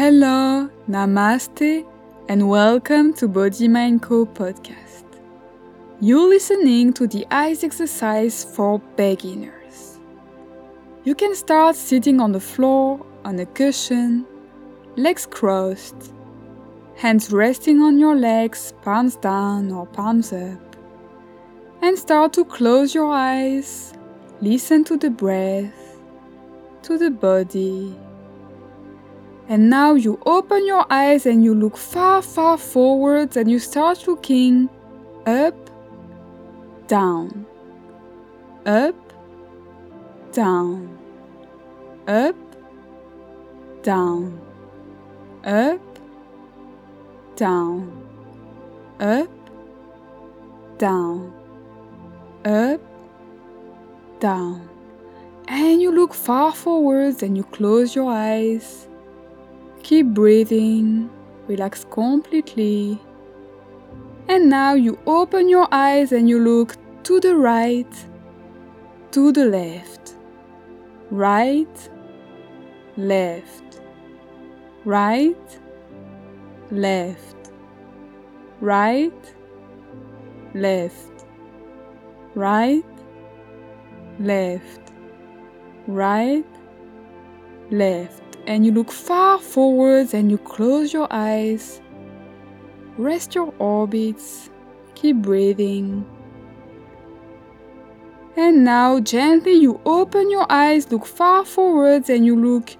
Hello, 0.00 0.70
Namaste, 0.88 1.84
and 2.26 2.48
welcome 2.48 3.12
to 3.12 3.28
Body 3.28 3.68
Mind 3.68 4.00
Co 4.00 4.24
podcast. 4.24 5.04
You're 6.00 6.26
listening 6.26 6.94
to 6.94 7.06
the 7.06 7.26
eyes 7.30 7.62
exercise 7.62 8.42
for 8.42 8.78
beginners. 8.96 10.00
You 11.04 11.14
can 11.14 11.34
start 11.34 11.76
sitting 11.76 12.18
on 12.18 12.32
the 12.32 12.40
floor, 12.40 13.04
on 13.26 13.38
a 13.40 13.44
cushion, 13.44 14.24
legs 14.96 15.26
crossed, 15.26 16.14
hands 16.96 17.30
resting 17.30 17.82
on 17.82 17.98
your 17.98 18.16
legs, 18.16 18.72
palms 18.80 19.16
down 19.16 19.70
or 19.70 19.84
palms 19.84 20.32
up, 20.32 20.76
and 21.82 21.98
start 21.98 22.32
to 22.32 22.46
close 22.46 22.94
your 22.94 23.12
eyes, 23.12 23.92
listen 24.40 24.82
to 24.84 24.96
the 24.96 25.10
breath, 25.10 25.98
to 26.84 26.96
the 26.96 27.10
body 27.10 27.94
and 29.50 29.68
now 29.68 29.94
you 29.94 30.16
open 30.26 30.64
your 30.64 30.86
eyes 30.90 31.26
and 31.26 31.42
you 31.42 31.52
look 31.52 31.76
far, 31.76 32.22
far 32.22 32.56
forwards 32.56 33.36
and 33.36 33.50
you 33.50 33.58
start 33.58 34.06
looking 34.06 34.70
up, 35.26 35.56
down, 36.86 37.44
up, 38.64 38.94
down, 40.30 40.96
up, 42.06 42.36
down, 43.82 44.40
up, 45.42 45.80
down, 47.34 48.06
up, 49.00 49.30
down, 50.78 51.34
up, 52.44 52.80
down. 54.20 54.68
And 55.48 55.82
you 55.82 55.90
look 55.90 56.14
far 56.14 56.54
forwards 56.54 57.24
and 57.24 57.36
you 57.36 57.42
close 57.42 57.96
your 57.96 58.12
eyes 58.12 58.86
Keep 59.90 60.14
breathing, 60.14 61.10
relax 61.48 61.84
completely. 61.90 62.96
And 64.28 64.48
now 64.48 64.74
you 64.74 64.96
open 65.04 65.48
your 65.48 65.66
eyes 65.72 66.12
and 66.12 66.28
you 66.28 66.38
look 66.38 66.76
to 67.02 67.18
the 67.18 67.34
right, 67.34 67.92
to 69.10 69.32
the 69.32 69.46
left, 69.46 70.14
right, 71.10 71.90
left, 72.96 73.80
right, 74.84 75.58
left, 76.70 77.50
right, 78.60 79.34
left, 80.54 81.24
right, 82.36 82.84
left, 84.20 84.92
right, 85.88 86.46
left 87.72 88.29
and 88.46 88.64
you 88.64 88.72
look 88.72 88.90
far 88.90 89.38
forwards 89.38 90.14
and 90.14 90.30
you 90.30 90.38
close 90.38 90.92
your 90.92 91.08
eyes. 91.10 91.80
Rest 92.96 93.34
your 93.34 93.52
orbits. 93.58 94.50
Keep 94.94 95.16
breathing. 95.16 96.06
And 98.36 98.64
now 98.64 99.00
gently 99.00 99.54
you 99.54 99.80
open 99.84 100.30
your 100.30 100.46
eyes, 100.50 100.90
look 100.90 101.04
far 101.04 101.44
forwards 101.44 102.08
and 102.08 102.24
you 102.24 102.36
look 102.36 102.76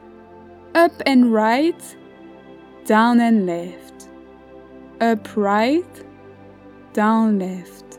up 0.75 0.93
and 1.07 1.33
right, 1.33 1.97
down 2.85 3.21
and 3.21 3.47
left. 3.47 4.09
Up 5.01 5.37
right, 5.37 6.05
down 6.93 7.39
left. 7.39 7.99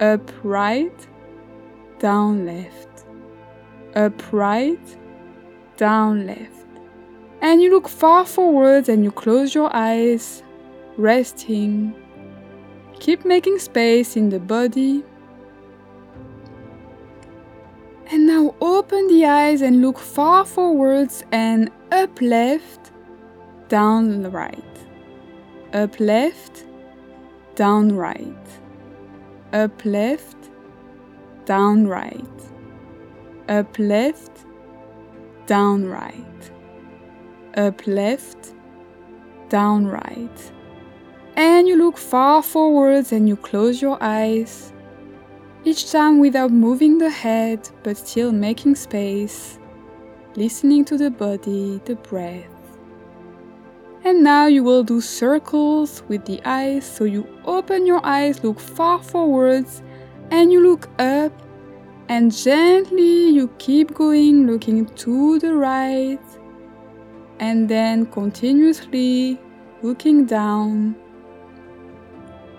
Up 0.00 0.30
right, 0.42 1.08
down 1.98 2.46
left. 2.46 3.04
Up 3.94 4.32
right, 4.32 4.96
down 5.76 6.26
left. 6.26 6.66
And 7.40 7.62
you 7.62 7.70
look 7.70 7.88
far 7.88 8.24
forward 8.24 8.88
and 8.88 9.04
you 9.04 9.10
close 9.10 9.54
your 9.54 9.74
eyes, 9.74 10.42
resting. 10.96 11.94
Keep 13.00 13.24
making 13.24 13.58
space 13.58 14.16
in 14.16 14.30
the 14.30 14.40
body. 14.40 15.04
And 18.10 18.26
now 18.26 18.54
open 18.60 19.08
the 19.08 19.26
eyes 19.26 19.62
and 19.62 19.82
look 19.82 19.98
far 19.98 20.44
forwards 20.44 21.24
and 21.32 21.70
up 21.90 22.20
left, 22.20 22.92
down 23.68 24.30
right. 24.30 24.62
Up 25.72 25.98
left, 25.98 26.64
down 27.56 27.94
right. 27.94 28.46
Up 29.52 29.84
left, 29.84 30.36
down 31.44 31.86
right. 31.86 32.24
Up 33.48 33.78
left, 33.78 34.46
down 35.46 35.86
right, 35.86 36.50
up 37.56 37.86
left, 37.86 38.54
down 39.48 39.86
right. 39.86 40.52
And 41.36 41.66
you 41.66 41.76
look 41.76 41.98
far 41.98 42.42
forwards 42.42 43.12
and 43.12 43.28
you 43.28 43.36
close 43.36 43.82
your 43.82 43.98
eyes, 44.00 44.72
each 45.64 45.90
time 45.90 46.18
without 46.18 46.50
moving 46.50 46.98
the 46.98 47.10
head 47.10 47.68
but 47.82 47.96
still 47.96 48.32
making 48.32 48.74
space, 48.74 49.58
listening 50.36 50.84
to 50.84 50.96
the 50.96 51.10
body, 51.10 51.80
the 51.84 51.96
breath. 51.96 52.50
And 54.04 54.22
now 54.22 54.46
you 54.46 54.62
will 54.62 54.84
do 54.84 55.00
circles 55.00 56.02
with 56.08 56.26
the 56.26 56.40
eyes, 56.44 56.84
so 56.84 57.04
you 57.04 57.26
open 57.46 57.86
your 57.86 58.04
eyes, 58.04 58.44
look 58.44 58.60
far 58.60 59.02
forwards, 59.02 59.82
and 60.30 60.52
you 60.52 60.60
look 60.62 60.88
up 61.00 61.32
and 62.08 62.30
gently 62.32 63.30
you 63.30 63.48
keep 63.58 63.94
going 63.94 64.46
looking 64.46 64.84
to 64.84 65.38
the 65.38 65.54
right 65.54 66.20
and 67.40 67.68
then 67.68 68.06
continuously 68.06 69.40
looking 69.82 70.26
down 70.26 70.94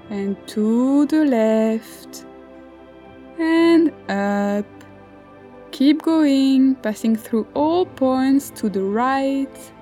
and 0.10 0.36
to 0.48 1.06
the 1.08 1.26
left 1.26 2.26
and 3.40 3.92
up. 4.10 4.66
Keep 5.72 6.04
going 6.04 6.76
passing 6.76 7.16
through 7.16 7.48
all 7.54 7.86
points 7.86 8.50
to 8.52 8.70
the 8.70 8.82
right 8.82 9.74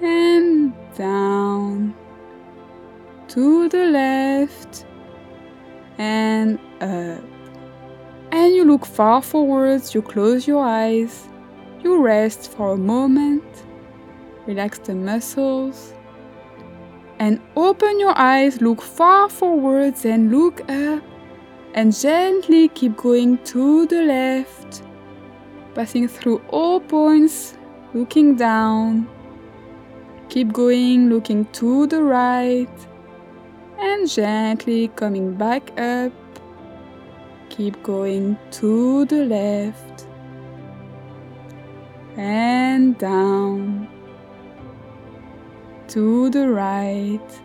and 0.00 0.72
down 0.96 1.94
to 3.28 3.68
the 3.68 3.84
left 3.86 4.86
and 5.98 6.58
up 6.80 7.37
and 8.48 8.56
you 8.56 8.64
look 8.64 8.86
far 8.86 9.20
forwards, 9.20 9.94
you 9.94 10.00
close 10.00 10.48
your 10.48 10.64
eyes, 10.64 11.28
you 11.84 12.00
rest 12.00 12.50
for 12.50 12.72
a 12.72 12.76
moment, 12.78 13.44
relax 14.46 14.78
the 14.78 14.94
muscles, 14.94 15.92
and 17.18 17.42
open 17.56 18.00
your 18.00 18.16
eyes, 18.16 18.62
look 18.62 18.80
far 18.80 19.28
forwards 19.28 20.06
and 20.06 20.32
look 20.32 20.62
up, 20.70 21.02
and 21.74 21.94
gently 21.94 22.68
keep 22.68 22.96
going 22.96 23.36
to 23.44 23.84
the 23.86 24.00
left, 24.04 24.82
passing 25.74 26.08
through 26.08 26.40
all 26.48 26.80
points, 26.80 27.58
looking 27.92 28.34
down. 28.34 29.06
Keep 30.30 30.54
going, 30.54 31.10
looking 31.10 31.44
to 31.52 31.86
the 31.86 32.02
right, 32.02 32.86
and 33.78 34.08
gently 34.08 34.88
coming 34.88 35.34
back 35.34 35.70
up 35.78 36.12
keep 37.58 37.82
going 37.82 38.38
to 38.52 39.04
the 39.06 39.24
left 39.24 40.06
and 42.16 42.96
down 42.98 43.88
to 45.88 46.30
the 46.30 46.48
right 46.48 47.40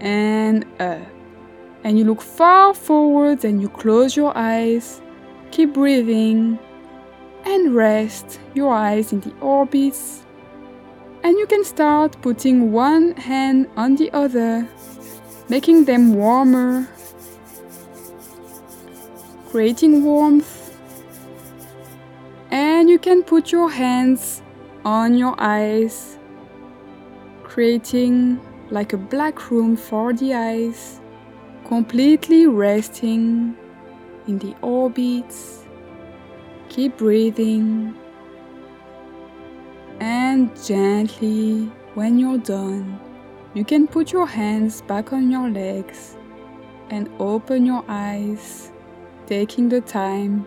and 0.00 0.64
up. 0.80 1.06
And 1.84 1.98
you 1.98 2.04
look 2.06 2.22
far 2.22 2.72
forward 2.72 3.44
and 3.44 3.60
you 3.60 3.68
close 3.68 4.16
your 4.16 4.32
eyes. 4.34 5.02
Keep 5.50 5.74
breathing 5.74 6.58
and 7.44 7.74
rest 7.74 8.40
your 8.54 8.72
eyes 8.72 9.12
in 9.12 9.20
the 9.20 9.34
orbits. 9.40 10.24
And 11.22 11.36
you 11.38 11.46
can 11.46 11.62
start 11.62 12.16
putting 12.22 12.72
one 12.72 13.14
hand 13.16 13.68
on 13.76 13.96
the 13.96 14.10
other, 14.12 14.66
making 15.50 15.84
them 15.84 16.14
warmer 16.14 16.88
creating 19.48 20.04
warmth. 20.04 20.78
And 22.50 22.90
you 22.90 22.98
can 22.98 23.22
put 23.22 23.50
your 23.50 23.70
hands 23.70 24.42
on 24.84 25.16
your 25.16 25.34
eyes, 25.38 26.18
creating 27.44 28.40
like 28.70 28.92
a 28.92 28.98
black 28.98 29.50
room 29.50 29.74
for 29.74 30.12
the 30.12 30.34
eyes, 30.34 31.00
completely 31.66 32.46
resting 32.46 33.56
in 34.26 34.38
the 34.38 34.54
orbits. 34.60 35.64
Keep 36.68 36.98
breathing. 36.98 37.96
And 40.00 40.50
gently, 40.62 41.72
when 41.94 42.18
you're 42.18 42.38
done, 42.38 43.00
you 43.54 43.64
can 43.64 43.88
put 43.88 44.12
your 44.12 44.26
hands 44.26 44.82
back 44.82 45.14
on 45.14 45.30
your 45.30 45.48
legs 45.48 46.16
and 46.90 47.08
open 47.18 47.64
your 47.64 47.82
eyes 47.88 48.72
taking 49.28 49.68
the 49.68 49.82
time. 49.82 50.46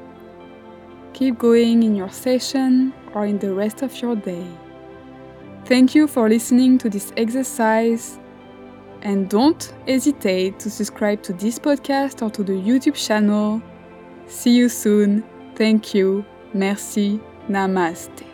Keep 1.13 1.37
going 1.37 1.83
in 1.83 1.95
your 1.95 2.09
session 2.09 2.93
or 3.13 3.25
in 3.27 3.37
the 3.37 3.53
rest 3.53 3.83
of 3.83 4.01
your 4.01 4.15
day. 4.15 4.45
Thank 5.65 5.93
you 5.93 6.07
for 6.07 6.27
listening 6.27 6.79
to 6.79 6.89
this 6.89 7.13
exercise 7.15 8.19
and 9.03 9.29
don't 9.29 9.73
hesitate 9.87 10.59
to 10.59 10.69
subscribe 10.69 11.21
to 11.23 11.33
this 11.33 11.59
podcast 11.59 12.21
or 12.23 12.31
to 12.31 12.43
the 12.43 12.53
YouTube 12.53 12.95
channel. 12.95 13.61
See 14.27 14.55
you 14.55 14.67
soon. 14.67 15.23
Thank 15.55 15.93
you. 15.93 16.25
Merci. 16.53 17.19
Namaste. 17.49 18.30